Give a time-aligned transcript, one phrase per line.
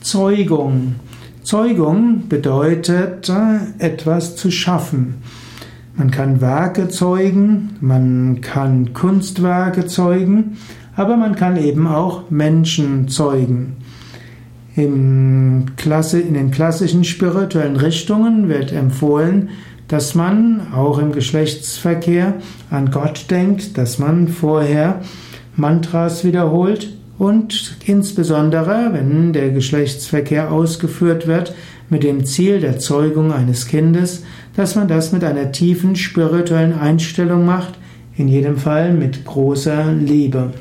[0.00, 0.96] Zeugung.
[1.42, 5.22] Zeugung bedeutet äh, etwas zu schaffen.
[5.96, 10.56] Man kann Werke zeugen, man kann Kunstwerke zeugen,
[10.96, 13.76] aber man kann eben auch Menschen zeugen.
[14.76, 19.50] In den klassischen spirituellen Richtungen wird empfohlen,
[19.88, 22.34] dass man auch im Geschlechtsverkehr
[22.70, 25.00] an Gott denkt, dass man vorher
[25.56, 31.54] Mantras wiederholt und insbesondere, wenn der Geschlechtsverkehr ausgeführt wird,
[31.90, 34.22] mit dem Ziel der Zeugung eines Kindes,
[34.56, 37.74] dass man das mit einer tiefen spirituellen Einstellung macht,
[38.16, 40.54] in jedem Fall mit großer Liebe.